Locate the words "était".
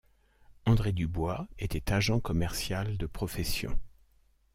1.59-1.93